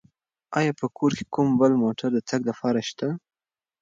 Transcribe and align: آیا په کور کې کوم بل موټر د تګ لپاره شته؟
آیا 0.59 0.71
په 0.79 0.85
کور 0.97 1.11
کې 1.17 1.25
کوم 1.33 1.47
بل 1.61 1.73
موټر 1.83 2.09
د 2.13 2.19
تګ 2.29 2.41
لپاره 2.49 2.79
شته؟ 2.89 3.07